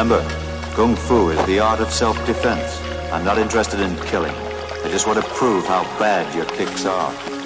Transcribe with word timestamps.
Remember, 0.00 0.26
Kung 0.72 0.96
Fu 0.96 1.28
is 1.28 1.44
the 1.44 1.58
art 1.58 1.78
of 1.80 1.92
self-defense. 1.92 2.80
I'm 3.12 3.22
not 3.22 3.36
interested 3.36 3.80
in 3.80 3.94
killing. 4.06 4.34
I 4.82 4.88
just 4.90 5.06
want 5.06 5.22
to 5.22 5.30
prove 5.32 5.66
how 5.66 5.82
bad 5.98 6.34
your 6.34 6.46
kicks 6.46 6.86
are. 6.86 7.39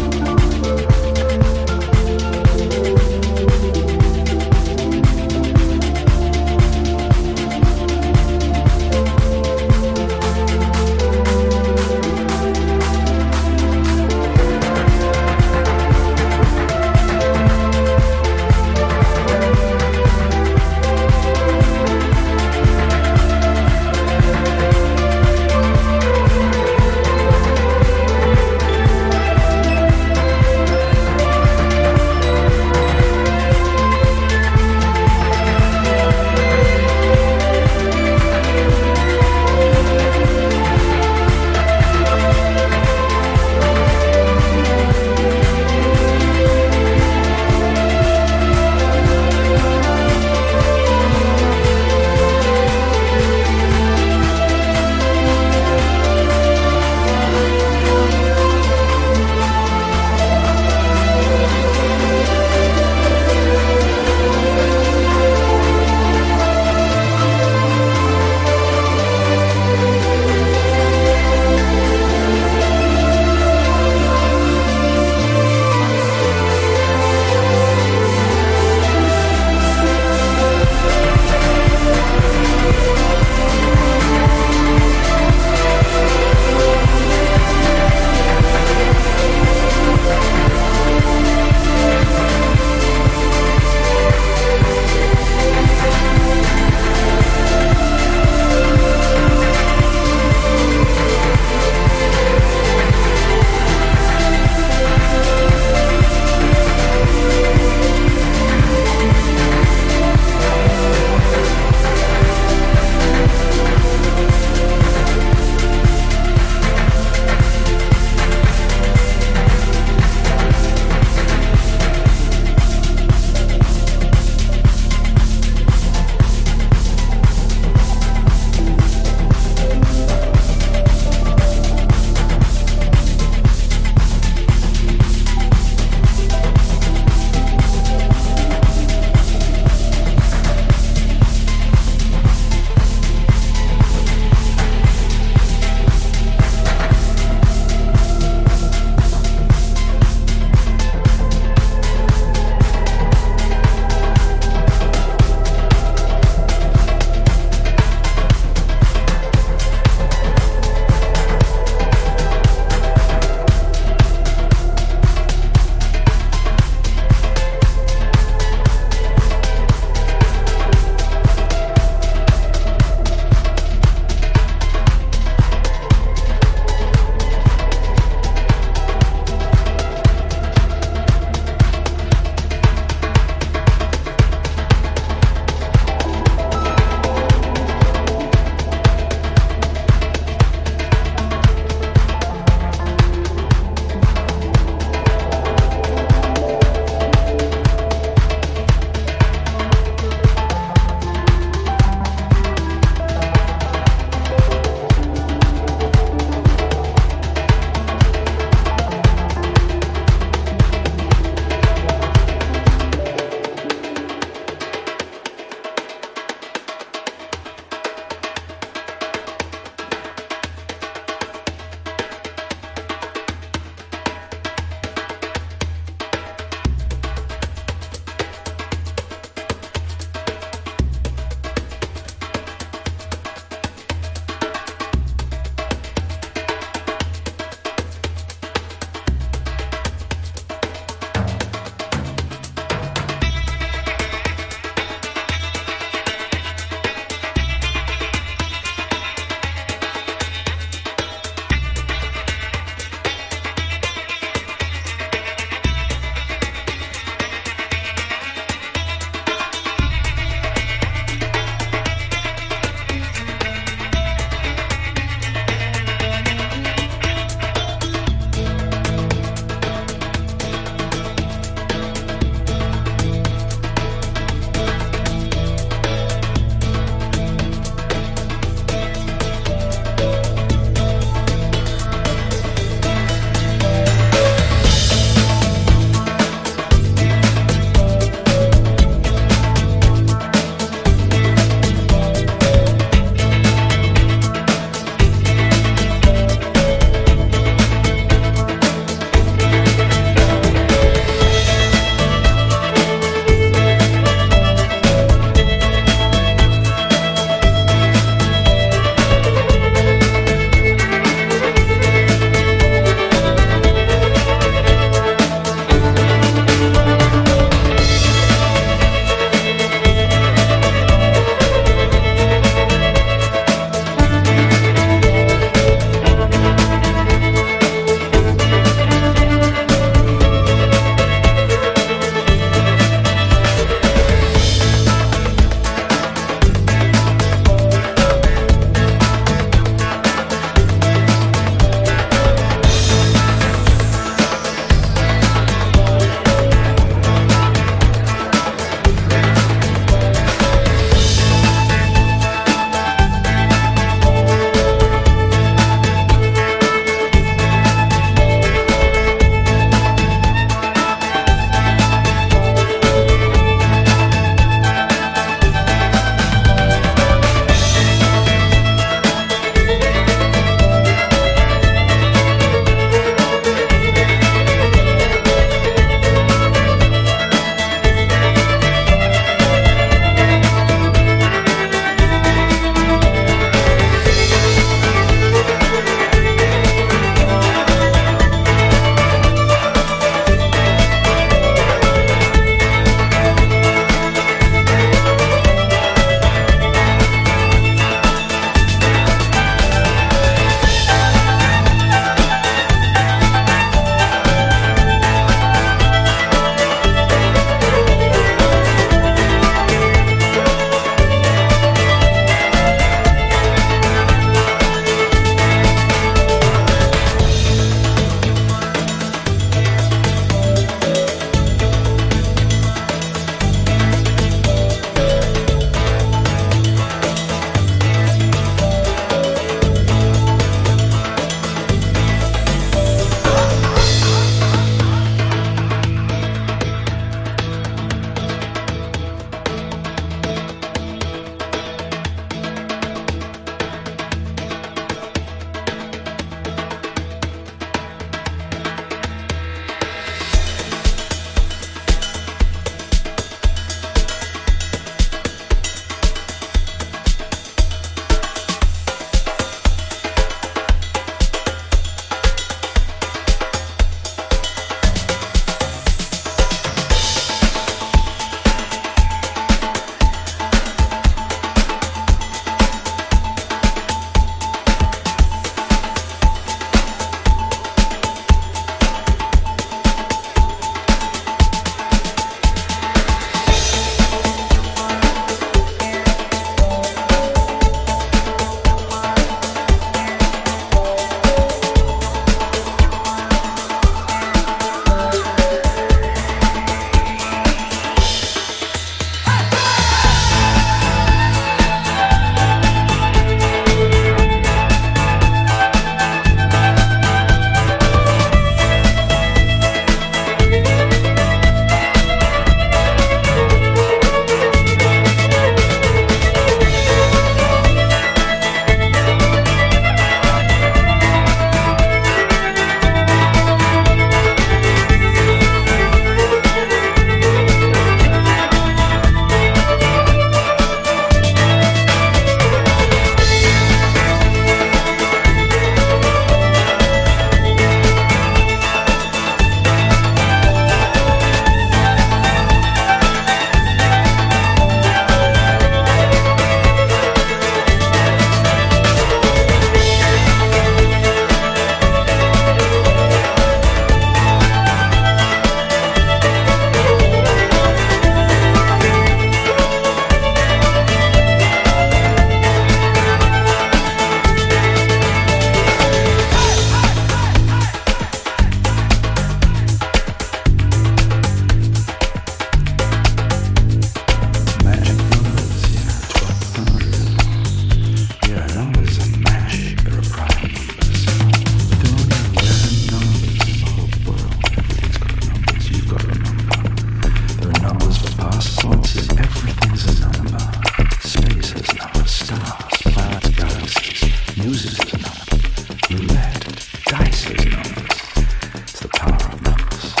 dance. 599.57 600.00